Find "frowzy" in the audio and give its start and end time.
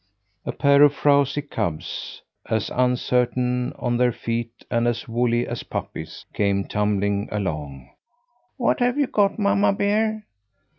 0.95-1.43